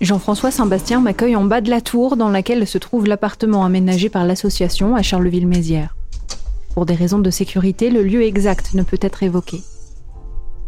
Jean-François 0.00 0.52
Saint-Bastien 0.52 1.00
m'accueille 1.00 1.34
en 1.34 1.44
bas 1.44 1.60
de 1.60 1.70
la 1.70 1.80
tour 1.80 2.16
dans 2.16 2.28
laquelle 2.28 2.68
se 2.68 2.78
trouve 2.78 3.06
l'appartement 3.06 3.64
aménagé 3.64 4.08
par 4.08 4.24
l'association 4.24 4.94
à 4.94 5.02
Charleville-Mézières. 5.02 5.96
Pour 6.74 6.86
des 6.86 6.94
raisons 6.94 7.18
de 7.18 7.30
sécurité, 7.30 7.90
le 7.90 8.04
lieu 8.04 8.22
exact 8.22 8.74
ne 8.74 8.84
peut 8.84 8.98
être 9.00 9.24
évoqué. 9.24 9.60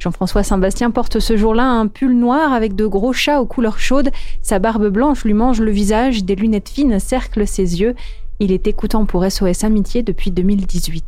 Jean-François 0.00 0.42
Saint-Bastien 0.42 0.90
porte 0.90 1.20
ce 1.20 1.36
jour-là 1.36 1.64
un 1.64 1.86
pull 1.86 2.18
noir 2.18 2.52
avec 2.52 2.74
de 2.74 2.86
gros 2.86 3.12
chats 3.12 3.40
aux 3.40 3.46
couleurs 3.46 3.78
chaudes, 3.78 4.10
sa 4.42 4.58
barbe 4.58 4.88
blanche 4.88 5.24
lui 5.24 5.34
mange 5.34 5.60
le 5.60 5.70
visage, 5.70 6.24
des 6.24 6.34
lunettes 6.34 6.68
fines 6.68 6.98
cerclent 6.98 7.46
ses 7.46 7.80
yeux. 7.80 7.94
Il 8.40 8.50
est 8.50 8.66
écoutant 8.66 9.04
pour 9.04 9.24
SOS 9.30 9.62
Amitié 9.62 10.02
depuis 10.02 10.32
2018. 10.32 11.04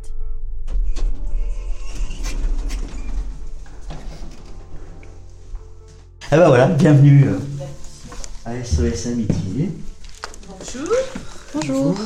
Ah 6.31 6.37
bah 6.37 6.49
voilà, 6.49 6.67
bienvenue 6.67 7.25
euh, 7.27 7.39
à 8.45 8.65
SOS 8.65 9.07
Amitié. 9.07 9.71
Bonjour. 10.49 10.89
Bonjour. 11.55 11.97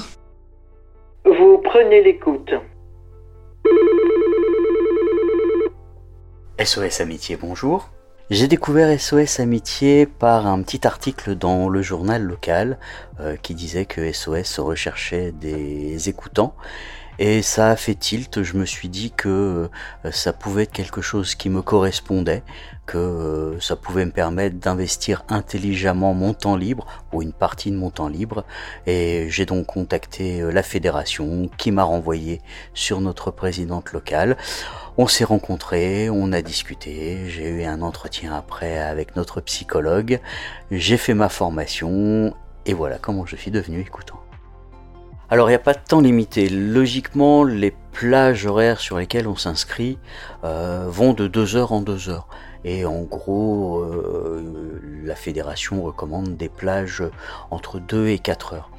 Vous 1.25 1.63
prenez 1.65 2.03
l'écoute. 2.03 2.53
SOS 6.63 7.01
Amitié, 7.01 7.37
bonjour. 7.37 7.89
J'ai 8.29 8.49
découvert 8.49 9.01
SOS 9.01 9.41
Amitié 9.41 10.05
par 10.05 10.47
un 10.47 10.61
petit 10.63 10.87
article 10.87 11.37
dans 11.37 11.71
le 11.71 11.81
journal 11.81 12.23
local 12.23 12.79
euh, 13.21 13.37
qui 13.37 13.55
disait 13.55 13.87
que 13.87 14.13
SOS 14.13 14.59
recherchait 14.59 15.33
des 15.33 16.09
écoutants 16.11 16.55
et 17.19 17.43
ça 17.43 17.71
a 17.71 17.77
fait 17.77 17.95
tilt, 17.95 18.43
je 18.43 18.57
me 18.57 18.65
suis 18.65 18.89
dit 18.89 19.11
que 19.11 19.69
euh, 20.05 20.11
ça 20.11 20.33
pouvait 20.33 20.65
être 20.65 20.73
quelque 20.73 21.01
chose 21.01 21.35
qui 21.35 21.49
me 21.49 21.63
correspondait, 21.63 22.43
que 22.85 22.99
euh, 22.99 23.61
ça 23.61 23.75
pouvait 23.75 24.05
me 24.05 24.11
permettre 24.11 24.57
d'investir 24.57 25.25
intelligemment 25.29 26.13
mon 26.13 26.35
temps 26.35 26.57
libre, 26.57 26.87
ou 27.13 27.23
une 27.23 27.33
partie 27.33 27.71
de 27.71 27.77
mon 27.77 27.91
temps 27.91 28.09
libre, 28.09 28.45
et 28.87 29.27
j'ai 29.31 29.47
donc 29.47 29.67
contacté 29.67 30.41
euh, 30.41 30.51
la 30.51 30.63
fédération 30.63 31.49
qui 31.57 31.73
m'a 31.73 31.85
renvoyé 31.85 32.41
sur 32.75 33.01
notre 33.01 33.31
présidente 33.31 33.93
locale. 33.93 34.37
On 34.99 35.07
s'est 35.07 35.25
rencontrés, 35.25 36.11
on 36.11 36.33
a 36.33 36.43
discuté, 36.43 37.29
j'ai 37.29 37.49
eu 37.49 37.65
un 37.65 37.83
entretien 37.83 38.35
après 38.35 38.79
avec 38.79 39.17
notre 39.17 39.41
psychologue, 39.41 40.21
j'ai 40.71 40.97
fait 40.97 41.15
ma 41.15 41.29
formation, 41.29 42.35
et 42.67 42.75
voilà 42.75 42.99
comment 42.99 43.25
je 43.25 43.37
suis 43.37 43.51
devenu 43.51 43.81
écoutant. 43.81 44.26
Alors 45.29 45.49
il 45.49 45.53
n'y 45.53 45.57
a 45.57 45.61
pas 45.61 45.75
de 45.75 45.81
temps 45.81 46.01
limité. 46.01 46.49
Logiquement, 46.49 47.43
les 47.43 47.75
plages 47.91 48.47
horaires 48.47 48.79
sur 48.79 48.97
lesquelles 48.97 49.27
on 49.27 49.35
s'inscrit 49.35 49.99
euh, 50.45 50.87
vont 50.89 51.15
de 51.15 51.27
2 51.27 51.57
heures 51.57 51.73
en 51.73 51.81
2 51.81 52.11
heures. 52.11 52.29
Et 52.65 52.85
en 52.85 53.03
gros, 53.03 53.81
euh, 53.81 54.81
la 55.05 55.17
fédération 55.17 55.83
recommande 55.83 56.37
des 56.37 56.49
plages 56.49 57.03
entre 57.51 57.81
2 57.81 58.07
et 58.09 58.21
4 58.21 58.55
heures. 58.55 58.71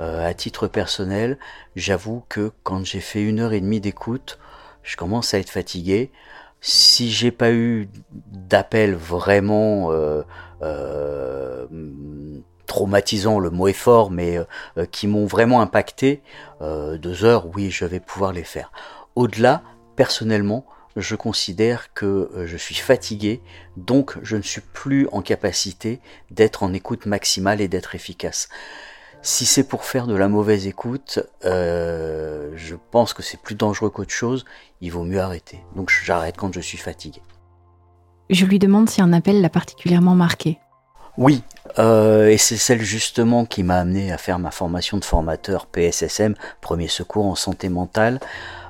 Euh, 0.00 0.28
à 0.28 0.32
titre 0.32 0.68
personnel, 0.68 1.38
j'avoue 1.74 2.22
que 2.28 2.52
quand 2.62 2.84
j'ai 2.84 3.00
fait 3.00 3.22
une 3.22 3.40
heure 3.40 3.52
et 3.52 3.60
demie 3.60 3.80
d'écoute, 3.80 4.38
je 4.84 4.96
commence 4.96 5.34
à 5.34 5.40
être 5.40 5.50
fatigué. 5.50 6.12
Si 6.60 7.10
j'ai 7.10 7.32
pas 7.32 7.50
eu 7.50 7.88
d'appel 8.30 8.94
vraiment 8.94 9.90
traumatisant, 12.76 13.38
le 13.38 13.48
mot 13.48 13.68
est 13.68 13.72
fort, 13.72 14.10
mais 14.10 14.36
euh, 14.36 14.44
euh, 14.76 14.84
qui 14.84 15.06
m'ont 15.06 15.24
vraiment 15.24 15.62
impacté, 15.62 16.20
euh, 16.60 16.98
deux 16.98 17.24
heures, 17.24 17.46
oui, 17.54 17.70
je 17.70 17.86
vais 17.86 18.00
pouvoir 18.00 18.34
les 18.34 18.44
faire. 18.44 18.70
Au-delà, 19.14 19.62
personnellement, 19.96 20.66
je 20.94 21.16
considère 21.16 21.94
que 21.94 22.30
je 22.44 22.56
suis 22.58 22.74
fatigué, 22.74 23.40
donc 23.78 24.18
je 24.22 24.36
ne 24.36 24.42
suis 24.42 24.60
plus 24.60 25.08
en 25.10 25.22
capacité 25.22 26.00
d'être 26.30 26.62
en 26.62 26.74
écoute 26.74 27.06
maximale 27.06 27.62
et 27.62 27.68
d'être 27.68 27.94
efficace. 27.94 28.50
Si 29.22 29.46
c'est 29.46 29.66
pour 29.66 29.84
faire 29.84 30.06
de 30.06 30.14
la 30.14 30.28
mauvaise 30.28 30.66
écoute, 30.66 31.20
je 31.42 32.74
pense 32.90 33.12
que 33.12 33.22
c'est 33.22 33.40
plus 33.40 33.56
dangereux 33.56 33.90
qu'autre 33.90 34.12
chose, 34.12 34.46
il 34.80 34.90
vaut 34.90 35.04
mieux 35.04 35.20
arrêter. 35.20 35.60
Donc 35.74 35.90
j'arrête 35.90 36.38
quand 36.38 36.54
je 36.54 36.60
suis 36.60 36.78
fatigué. 36.78 37.20
Je 38.30 38.46
lui 38.46 38.58
demande 38.58 38.88
si 38.88 39.02
un 39.02 39.12
appel 39.12 39.42
l'a 39.42 39.50
particulièrement 39.50 40.14
marqué. 40.14 40.58
Oui, 41.18 41.42
euh, 41.78 42.28
et 42.28 42.38
c'est 42.38 42.56
celle 42.56 42.82
justement 42.82 43.44
qui 43.44 43.62
m'a 43.62 43.78
amené 43.78 44.12
à 44.12 44.18
faire 44.18 44.38
ma 44.38 44.50
formation 44.50 44.98
de 44.98 45.04
formateur 45.04 45.66
PSSM, 45.66 46.34
premier 46.60 46.88
secours 46.88 47.26
en 47.26 47.34
santé 47.34 47.68
mentale. 47.68 48.20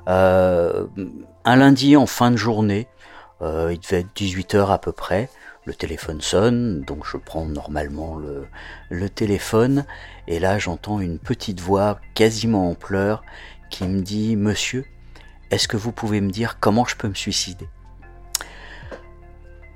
Euh, 0.09 0.87
un 1.45 1.57
lundi 1.57 1.97
en 1.97 2.07
fin 2.07 2.31
de 2.31 2.37
journée, 2.37 2.89
euh, 3.43 3.73
il 3.73 3.81
devait 3.81 4.01
être 4.01 4.15
18h 4.17 4.71
à 4.71 4.79
peu 4.79 4.93
près, 4.93 5.29
le 5.65 5.75
téléphone 5.75 6.21
sonne, 6.21 6.83
donc 6.83 7.05
je 7.05 7.17
prends 7.17 7.45
normalement 7.45 8.17
le, 8.17 8.47
le 8.91 9.09
téléphone, 9.09 9.85
et 10.29 10.39
là 10.39 10.59
j'entends 10.59 11.01
une 11.01 11.19
petite 11.19 11.61
voix 11.61 11.99
quasiment 12.15 12.71
en 12.71 12.75
pleurs 12.75 13.25
qui 13.71 13.85
me 13.85 14.01
dit 14.01 14.37
Monsieur, 14.37 14.85
est-ce 15.51 15.69
que 15.69 15.77
vous 15.77 15.93
pouvez 15.93 16.21
me 16.21 16.31
dire 16.31 16.59
comment 16.61 16.85
je 16.85 16.97
peux 16.97 17.09
me 17.09 17.15
suicider? 17.15 17.69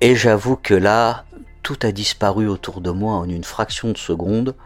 Et 0.01 0.17
j'avoue 0.17 0.57
que 0.57 0.75
là, 0.75 1.25
tout 1.71 1.87
a 1.87 1.93
disparu 1.93 2.49
autour 2.49 2.81
de 2.81 2.91
moi 2.91 3.13
en 3.13 3.29
une 3.29 3.45
fraction 3.45 3.93
de 3.93 3.97
seconde. 3.97 4.57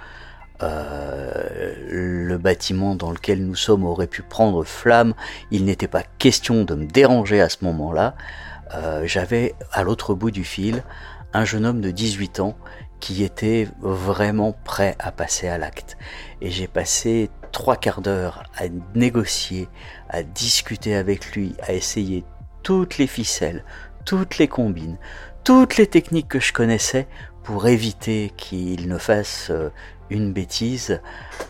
Euh, 0.62 1.74
le 1.90 2.38
bâtiment 2.38 2.94
dans 2.94 3.10
lequel 3.10 3.44
nous 3.44 3.54
sommes 3.54 3.84
aurait 3.84 4.06
pu 4.06 4.22
prendre 4.22 4.64
flamme. 4.64 5.12
Il 5.50 5.66
n'était 5.66 5.86
pas 5.86 6.02
question 6.02 6.64
de 6.64 6.74
me 6.74 6.86
déranger 6.86 7.42
à 7.42 7.50
ce 7.50 7.62
moment-là. 7.66 8.14
Euh, 8.72 9.02
j'avais 9.04 9.54
à 9.70 9.82
l'autre 9.82 10.14
bout 10.14 10.30
du 10.30 10.44
fil 10.44 10.82
un 11.34 11.44
jeune 11.44 11.66
homme 11.66 11.82
de 11.82 11.90
18 11.90 12.40
ans 12.40 12.56
qui 13.00 13.22
était 13.22 13.68
vraiment 13.82 14.56
prêt 14.64 14.96
à 14.98 15.12
passer 15.12 15.46
à 15.46 15.58
l'acte. 15.58 15.98
Et 16.40 16.50
j'ai 16.50 16.68
passé 16.68 17.28
trois 17.52 17.76
quarts 17.76 18.00
d'heure 18.00 18.44
à 18.56 18.62
négocier, 18.94 19.68
à 20.08 20.22
discuter 20.22 20.94
avec 20.94 21.32
lui, 21.32 21.54
à 21.64 21.74
essayer 21.74 22.24
toutes 22.62 22.96
les 22.96 23.06
ficelles, 23.06 23.62
toutes 24.06 24.38
les 24.38 24.48
combines, 24.48 24.96
toutes 25.44 25.76
les 25.76 25.86
techniques 25.86 26.28
que 26.28 26.40
je 26.40 26.54
connaissais 26.54 27.06
pour 27.42 27.68
éviter 27.68 28.32
qu'il 28.36 28.88
ne 28.88 28.96
fasse 28.96 29.48
euh, 29.50 29.68
une 30.08 30.32
bêtise. 30.32 31.02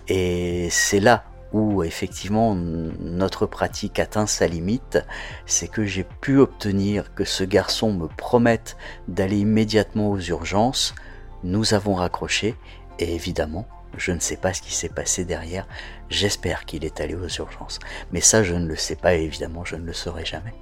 Et 0.09 0.69
c'est 0.71 0.99
là 0.99 1.25
où 1.53 1.85
effectivement 1.85 2.57
notre 2.57 3.47
pratique 3.47 4.01
atteint 4.01 4.27
sa 4.27 4.49
limite, 4.49 4.99
c'est 5.47 5.69
que 5.69 5.85
j'ai 5.85 6.03
pu 6.03 6.39
obtenir 6.39 7.15
que 7.15 7.25
ce 7.25 7.45
garçon 7.45 7.93
me 7.93 8.09
promette 8.09 8.77
d'aller 9.07 9.39
immédiatement 9.39 10.11
aux 10.11 10.19
urgences. 10.19 10.97
Nous 11.45 11.73
avons 11.73 11.95
raccroché 11.95 12.57
et 12.99 13.15
évidemment, 13.15 13.69
je 13.97 14.11
ne 14.11 14.19
sais 14.19 14.37
pas 14.37 14.53
ce 14.53 14.63
qui 14.63 14.75
s'est 14.75 14.89
passé 14.89 15.25
derrière. 15.25 15.69
J'espère 16.11 16.65
qu'il 16.65 16.85
est 16.85 17.01
allé 17.01 17.15
aux 17.15 17.29
urgences. 17.29 17.79
Mais 18.11 18.21
ça, 18.21 18.43
je 18.43 18.55
ne 18.55 18.67
le 18.67 18.77
sais 18.77 18.97
pas 18.97 19.15
et 19.15 19.23
évidemment, 19.23 19.65
je 19.65 19.77
ne 19.77 19.85
le 19.85 19.93
saurai 19.93 20.25
jamais. 20.25 20.55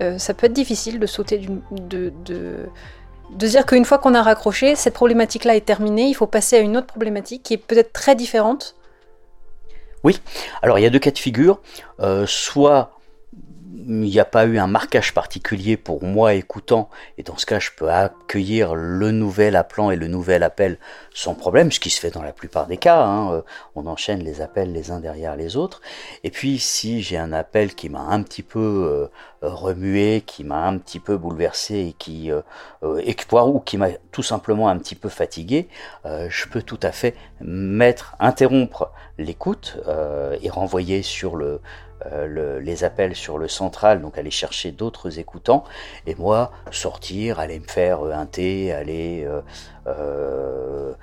Euh, 0.00 0.18
ça 0.18 0.34
peut 0.34 0.46
être 0.46 0.52
difficile 0.52 1.00
de 1.00 1.06
sauter 1.06 1.38
de, 1.70 2.12
de, 2.24 2.66
de 3.30 3.46
dire 3.46 3.66
qu'une 3.66 3.84
fois 3.84 3.98
qu'on 3.98 4.14
a 4.14 4.22
raccroché, 4.22 4.76
cette 4.76 4.94
problématique-là 4.94 5.56
est 5.56 5.64
terminée, 5.64 6.08
il 6.08 6.14
faut 6.14 6.26
passer 6.26 6.56
à 6.56 6.60
une 6.60 6.76
autre 6.76 6.86
problématique 6.86 7.42
qui 7.42 7.54
est 7.54 7.58
peut-être 7.58 7.92
très 7.92 8.14
différente. 8.14 8.76
Oui, 10.04 10.20
alors 10.62 10.78
il 10.78 10.82
y 10.82 10.86
a 10.86 10.90
deux 10.90 11.00
cas 11.00 11.10
de 11.10 11.18
figure. 11.18 11.60
Euh, 12.00 12.24
soit 12.26 12.97
il 13.88 14.10
n'y 14.10 14.20
a 14.20 14.26
pas 14.26 14.44
eu 14.44 14.58
un 14.58 14.66
marquage 14.66 15.14
particulier 15.14 15.78
pour 15.78 16.04
moi 16.04 16.34
écoutant, 16.34 16.90
et 17.16 17.22
dans 17.22 17.38
ce 17.38 17.46
cas, 17.46 17.58
je 17.58 17.70
peux 17.74 17.90
accueillir 17.90 18.74
le 18.74 19.10
nouvel 19.12 19.56
appelant 19.56 19.90
et 19.90 19.96
le 19.96 20.08
nouvel 20.08 20.42
appel 20.42 20.78
sans 21.14 21.34
problème, 21.34 21.72
ce 21.72 21.80
qui 21.80 21.90
se 21.90 21.98
fait 21.98 22.10
dans 22.10 22.22
la 22.22 22.32
plupart 22.32 22.66
des 22.66 22.76
cas. 22.76 23.02
Hein. 23.02 23.32
Euh, 23.32 23.42
on 23.74 23.86
enchaîne 23.86 24.22
les 24.22 24.40
appels 24.40 24.72
les 24.72 24.90
uns 24.90 25.00
derrière 25.00 25.36
les 25.36 25.56
autres. 25.56 25.80
Et 26.22 26.30
puis, 26.30 26.58
si 26.58 27.02
j'ai 27.02 27.16
un 27.16 27.32
appel 27.32 27.74
qui 27.74 27.88
m'a 27.88 28.02
un 28.02 28.22
petit 28.22 28.42
peu 28.42 28.60
euh, 29.42 29.48
remué, 29.48 30.22
qui 30.24 30.44
m'a 30.44 30.66
un 30.66 30.78
petit 30.78 31.00
peu 31.00 31.16
bouleversé 31.16 31.88
et 31.88 31.92
qui, 31.98 32.30
euh, 32.30 32.42
ou 32.82 33.60
qui 33.60 33.78
m'a 33.78 33.88
tout 34.12 34.22
simplement 34.22 34.68
un 34.68 34.78
petit 34.78 34.94
peu 34.94 35.08
fatigué, 35.08 35.68
je 36.04 36.46
peux 36.48 36.62
tout 36.62 36.80
à 36.82 36.92
fait 36.92 37.14
mettre, 37.40 38.14
interrompre 38.20 38.92
l'écoute 39.18 39.78
et 40.40 40.50
renvoyer 40.50 41.02
sur 41.02 41.36
le 41.36 41.60
euh, 42.06 42.60
les 42.60 42.84
appels 42.84 43.16
sur 43.16 43.38
le 43.38 43.48
central, 43.48 44.00
donc 44.00 44.18
aller 44.18 44.30
chercher 44.30 44.70
d'autres 44.70 45.18
écoutants, 45.18 45.64
et 46.06 46.14
moi 46.14 46.52
sortir, 46.70 47.40
aller 47.40 47.58
me 47.58 47.66
faire 47.66 48.04
euh, 48.04 48.12
un 48.12 48.26
thé, 48.26 48.72
aller 48.72 49.26
euh, 49.86 50.94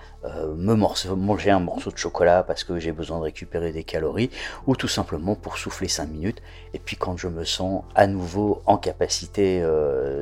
me 0.56 0.74
manger 0.74 1.52
un 1.52 1.60
morceau 1.60 1.92
de 1.92 1.98
chocolat 1.98 2.44
parce 2.44 2.64
que 2.64 2.80
j'ai 2.80 2.92
besoin 2.92 3.18
de 3.18 3.24
récupérer 3.24 3.72
des 3.72 3.84
calories, 3.84 4.30
ou 4.68 4.76
tout 4.76 4.88
simplement 4.88 5.36
pour 5.36 5.58
souffler 5.58 5.88
5 5.88 6.06
minutes, 6.08 6.42
et 6.74 6.80
puis 6.80 6.96
quand 6.96 7.18
je 7.18 7.28
me 7.28 7.44
sens 7.44 7.84
à 7.96 8.08
nouveau 8.08 8.62
en 8.66 8.78
capacité 8.78 9.66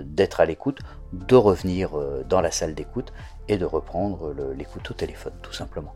d'être 0.06 0.40
à 0.40 0.46
l'écoute, 0.46 0.80
de 1.12 1.36
revenir 1.36 1.92
dans 2.28 2.42
la 2.42 2.52
salle 2.52 2.74
d'écoute 2.74 3.14
et 3.48 3.58
de 3.58 3.66
reprendre 3.66 4.34
l'écoute 4.58 4.90
au 4.92 4.94
téléphone, 4.94 5.34
tout 5.42 5.54
simplement. 5.54 5.94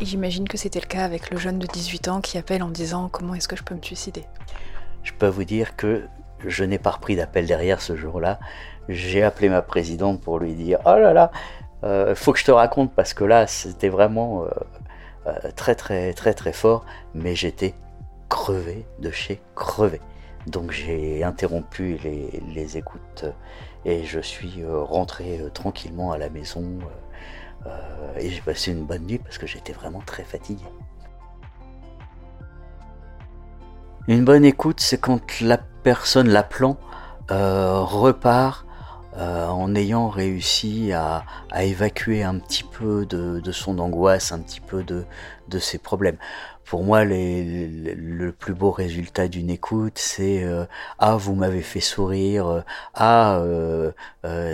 J'imagine 0.00 0.48
que 0.48 0.56
c'était 0.56 0.80
le 0.80 0.86
cas 0.86 1.04
avec 1.04 1.30
le 1.30 1.38
jeune 1.38 1.58
de 1.58 1.66
18 1.66 2.08
ans 2.08 2.20
qui 2.20 2.36
appelle 2.38 2.62
en 2.62 2.68
disant 2.68 3.08
comment 3.08 3.34
est-ce 3.34 3.48
que 3.48 3.56
je 3.56 3.62
peux 3.62 3.74
me 3.74 3.82
suicider? 3.82 4.24
Je 5.02 5.12
peux 5.12 5.28
vous 5.28 5.44
dire 5.44 5.76
que 5.76 6.04
je 6.44 6.64
n'ai 6.64 6.78
pas 6.78 6.90
repris 6.90 7.16
d'appel 7.16 7.46
derrière 7.46 7.80
ce 7.80 7.96
jour-là. 7.96 8.38
J'ai 8.88 9.22
appelé 9.22 9.48
ma 9.48 9.62
présidente 9.62 10.20
pour 10.20 10.38
lui 10.38 10.54
dire 10.54 10.78
Oh 10.84 10.96
là 10.96 11.12
là, 11.12 11.30
euh, 11.84 12.14
faut 12.14 12.32
que 12.32 12.38
je 12.38 12.44
te 12.44 12.50
raconte 12.50 12.92
parce 12.94 13.14
que 13.14 13.24
là, 13.24 13.46
c'était 13.46 13.88
vraiment 13.88 14.44
très 15.56 15.74
très 15.74 16.12
très 16.12 16.34
très 16.34 16.52
fort, 16.52 16.84
mais 17.14 17.34
j'étais 17.34 17.74
crevé 18.28 18.86
de 18.98 19.10
chez 19.10 19.40
crevé. 19.54 20.00
Donc 20.46 20.70
j'ai 20.72 21.24
interrompu 21.24 21.98
les, 22.02 22.76
écoutes 22.76 23.24
et 23.84 24.04
je 24.04 24.20
suis 24.20 24.64
rentré 24.66 25.40
tranquillement 25.54 26.12
à 26.12 26.18
la 26.18 26.28
maison 26.28 26.78
et 28.18 28.28
j'ai 28.28 28.40
passé 28.42 28.72
une 28.72 28.84
bonne 28.84 29.06
nuit 29.06 29.18
parce 29.18 29.38
que 29.38 29.46
j'étais 29.46 29.72
vraiment 29.72 30.02
très 30.04 30.24
fatigué. 30.24 30.64
Une 34.06 34.22
bonne 34.22 34.44
écoute, 34.44 34.80
c'est 34.80 34.98
quand 34.98 35.40
la 35.40 35.56
personne, 35.56 36.28
l'appelant, 36.28 36.76
euh, 37.30 37.80
repart 37.80 38.66
euh, 38.66 38.73
en 39.64 39.74
ayant 39.74 40.08
réussi 40.08 40.92
à, 40.92 41.24
évacuer 41.56 42.22
un 42.22 42.38
petit 42.38 42.64
peu 42.64 43.06
de, 43.06 43.52
son 43.52 43.78
angoisse, 43.78 44.30
un 44.32 44.40
petit 44.40 44.60
peu 44.60 44.84
de, 44.84 45.06
ses 45.58 45.78
problèmes. 45.78 46.18
Pour 46.64 46.82
moi, 46.84 47.04
le 47.04 48.30
plus 48.30 48.54
beau 48.54 48.70
résultat 48.70 49.28
d'une 49.28 49.50
écoute, 49.50 49.98
c'est 49.98 50.42
euh, 50.42 50.64
ah 50.98 51.16
vous 51.16 51.34
m'avez 51.34 51.62
fait 51.62 51.80
sourire, 51.80 52.64
ah 52.94 53.42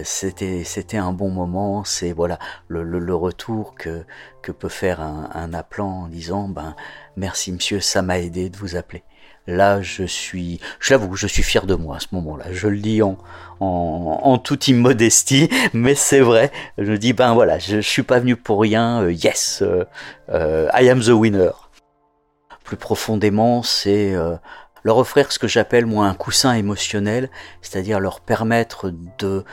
c'était 0.05 0.65
c'était 0.65 0.97
un 0.97 1.13
bon 1.13 1.31
moment, 1.31 1.85
c'est 1.85 2.13
voilà 2.13 2.39
le, 2.69 3.15
retour 3.15 3.75
que 3.75 4.53
peut 4.53 4.69
faire 4.69 5.01
un, 5.01 5.31
un 5.35 5.55
appelant 5.55 6.05
en 6.05 6.09
disant 6.09 6.49
ben 6.49 6.75
merci 7.17 7.53
monsieur, 7.53 7.81
ça 7.81 8.03
m'a 8.03 8.19
aidé 8.21 8.49
de 8.51 8.57
vous 8.57 8.77
appeler. 8.77 9.03
Là, 9.47 9.81
je 9.83 10.05
suis, 10.05 10.61
je 10.79 10.93
l'avoue, 10.93 11.17
je 11.17 11.27
suis 11.27 11.43
fier 11.43 11.67
de 11.67 11.75
moi 11.75 11.97
à 11.97 12.01
ce 12.01 12.09
moment-là. 12.13 12.47
Je 12.53 12.69
le 12.69 12.79
dis 12.79 13.03
en, 13.03 13.19
en, 13.61 14.39
toute 14.39 14.69
immodestie, 14.69 15.49
mais 15.73 15.95
c'est 15.95 16.21
vrai. 16.21 16.53
Je 16.79 16.93
dis, 16.93 17.13
ben 17.13 17.35
voilà, 17.35 17.59
je, 17.59 17.77
je 17.77 17.89
suis 17.89 18.03
pas 18.03 18.21
venu 18.21 18.37
pour 18.37 18.61
rien. 18.61 19.03
Euh, 19.03 19.13
yes, 19.13 19.63
euh, 19.63 19.85
euh, 20.29 20.69
I 20.75 20.89
am 20.89 21.01
the 21.01 21.09
winner. 21.09 21.51
Plus 22.65 22.77
profondément, 22.77 23.65
c'est 23.65 24.15
leur 24.85 24.99
offrir 24.99 25.33
ce 25.33 25.41
que 25.41 25.49
j'appelle 25.49 25.87
moi 25.87 26.07
un 26.07 26.15
coussin 26.15 26.53
émotionnel, 26.53 27.29
c'est-à-dire 27.63 27.99
leur 27.99 28.21
permettre 28.21 28.93
de 29.19 29.45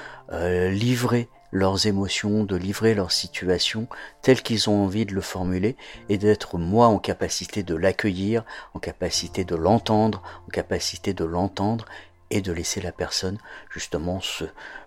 livrer 0.69 1.27
leurs 1.51 1.87
émotions, 1.87 2.43
de 2.43 2.55
livrer 2.55 2.93
leur 2.93 3.11
situation 3.11 3.87
telle 4.21 4.41
qu'ils 4.41 4.69
ont 4.69 4.83
envie 4.83 5.05
de 5.05 5.13
le 5.13 5.21
formuler 5.21 5.75
et 6.09 6.17
d'être 6.17 6.57
moi 6.57 6.87
en 6.87 6.99
capacité 6.99 7.63
de 7.63 7.75
l'accueillir, 7.75 8.43
en 8.73 8.79
capacité 8.79 9.43
de 9.45 9.55
l'entendre, 9.55 10.21
en 10.47 10.49
capacité 10.49 11.13
de 11.13 11.23
l'entendre 11.25 11.85
et 12.29 12.41
de 12.41 12.51
laisser 12.51 12.81
la 12.81 12.91
personne 12.91 13.37
justement 13.69 14.19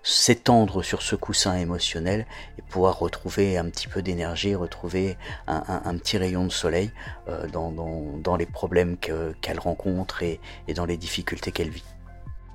s'étendre 0.02 0.82
sur 0.82 1.00
ce 1.00 1.16
coussin 1.16 1.56
émotionnel 1.56 2.26
et 2.58 2.62
pouvoir 2.62 2.98
retrouver 2.98 3.56
un 3.56 3.64
petit 3.70 3.88
peu 3.88 4.02
d'énergie, 4.02 4.54
retrouver 4.54 5.16
un, 5.46 5.96
petit 5.96 6.18
rayon 6.18 6.44
de 6.44 6.52
soleil 6.52 6.90
euh, 7.28 7.46
dans, 7.48 8.36
les 8.36 8.46
problèmes 8.46 8.98
qu'elle 8.98 9.58
rencontre 9.58 10.22
et 10.22 10.40
dans 10.74 10.84
les 10.84 10.96
difficultés 10.96 11.52
qu'elle 11.52 11.70
vit. 11.70 11.84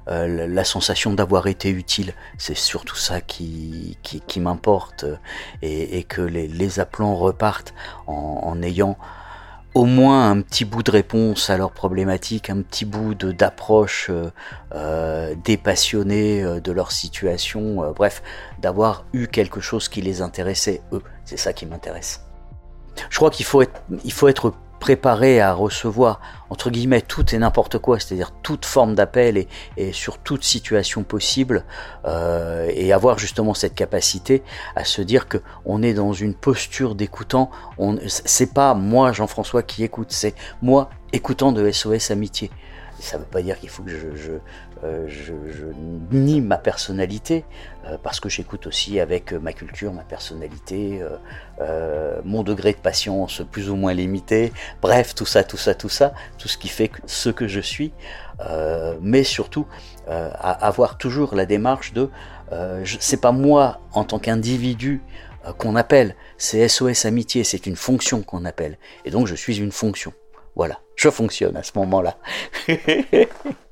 Euh, 0.08 0.48
la 0.48 0.64
sensation 0.64 1.14
d'avoir 1.14 1.48
été 1.48 1.70
utile. 1.70 2.14
C'est 2.38 2.56
surtout 2.58 2.96
ça 2.96 3.22
qui, 3.22 3.98
m'importe 4.38 5.06
et, 5.62 6.04
que 6.04 6.22
les, 6.22 6.80
appelants 6.80 7.16
repartent 7.16 7.74
en, 8.08 8.62
ayant 8.62 8.98
au 9.76 9.84
moins 9.84 10.32
un 10.32 10.42
petit 10.42 10.64
bout 10.64 10.84
de 10.84 10.92
réponse 10.92 11.50
à 11.50 11.58
leurs 11.58 11.72
problématiques, 11.72 12.50
un 12.50 12.62
petit 12.62 12.86
bout 12.86 13.14
d'approche 13.14 14.08
euh, 14.10 14.32
euh, 14.74 15.36
dépassionnée 15.44 16.42
euh, 16.42 16.62
de 16.62 16.72
leur 16.72 16.94
situation, 16.94 17.92
bref, 17.92 18.24
d'avoir 18.60 19.06
eu 19.12 19.28
quelque 19.28 19.60
chose 19.60 19.90
qui 19.90 20.02
les 20.02 20.22
intéressait 20.22 20.82
eux. 20.94 21.04
C'est 21.26 21.38
ça 21.38 21.52
qui 21.52 21.66
m'intéresse. 21.66 22.22
Je 23.10 23.18
crois 23.18 23.30
qu'il 23.30 23.46
faut 23.46 23.62
être 24.30 24.54
préparé 24.86 25.42
à 25.42 25.52
recevoir 25.52 26.22
entre 26.52 26.70
guillemets 26.70 27.02
tout 27.02 27.34
et 27.34 27.40
n'importe 27.40 27.80
quoi, 27.80 28.00
c'est-à-dire 28.00 28.32
toute 28.44 28.66
forme 28.66 28.94
d'appel 28.94 29.48
et, 29.78 29.92
sur 29.94 30.20
toute 30.20 30.44
situation 30.44 31.02
possible, 31.02 31.66
euh, 32.06 32.70
et 32.72 32.94
avoir 32.94 33.18
justement 33.18 33.56
cette 33.56 33.74
capacité 33.74 34.44
à 34.76 34.86
se 34.86 35.02
dire 35.02 35.28
que 35.28 35.40
on 35.66 35.82
est 35.82 35.96
dans 35.96 36.14
une 36.14 36.36
posture 36.36 36.94
d'écoutant. 36.94 37.50
C'est 38.06 38.54
pas 38.54 38.76
moi 38.76 39.12
Jean-François 39.12 39.64
qui 39.64 39.84
écoute, 39.84 40.12
c'est 40.12 40.36
moi 40.62 40.92
écoutant 41.14 41.52
de 41.52 41.72
SOS 41.72 42.12
Amitié. 42.12 42.52
Ça 43.00 43.18
ne 43.18 43.24
veut 43.24 43.30
pas 43.30 43.42
dire 43.42 43.60
qu'il 43.60 43.70
faut 43.70 43.84
que 43.84 43.92
je, 43.92 44.16
je, 44.16 44.32
euh, 44.84 45.06
je, 45.08 45.34
je, 45.52 45.66
nie 46.12 46.42
ma 46.42 46.58
personnalité, 46.58 47.44
euh, 47.86 47.98
parce 48.02 48.20
que 48.20 48.30
j'écoute 48.30 48.68
aussi 48.68 49.00
avec 49.00 49.34
ma 49.34 49.54
culture, 49.54 49.92
ma 49.94 50.04
personnalité, 50.04 51.02
euh, 51.60 52.22
mon 52.24 52.44
degré 52.44 52.74
de 52.74 52.78
patience 52.78 53.42
plus 53.52 53.70
ou 53.70 53.76
moins 53.76 53.94
limité, 53.94 54.54
bref, 54.82 55.16
tout 55.16 55.26
ça, 55.26 55.44
tout 55.44 55.58
ça, 55.58 55.76
tout 55.76 55.90
ça, 55.90 56.14
tout 56.38 56.48
ce 56.48 56.58
qui 56.58 56.68
fait 56.68 56.92
ce 57.06 57.30
que 57.30 57.48
je 57.48 57.60
suis, 57.60 57.94
mais 59.02 59.24
surtout 59.24 59.66
avoir 60.08 60.98
toujours 60.98 61.36
la 61.36 61.46
démarche 61.46 61.94
de, 61.94 62.10
c'est 63.00 63.22
pas 63.22 63.32
moi 63.32 63.80
en 63.94 64.04
tant 64.04 64.20
qu'individu 64.20 65.02
qu'on 65.58 65.76
appelle, 65.76 66.16
c'est 66.38 66.68
SOS 66.68 67.06
Amitié, 67.06 67.44
c'est 67.44 67.66
une 67.66 67.76
fonction 67.78 68.24
qu'on 68.24 68.46
appelle, 68.46 68.78
et 69.06 69.12
donc 69.12 69.28
je 69.28 69.36
suis 69.36 69.58
une 69.60 69.72
fonction. 69.72 70.12
Voilà, 70.56 70.80
je 70.96 71.10
fonctionne 71.10 71.58
à 71.58 71.64
ce 71.64 71.72
moment-là. 71.76 72.18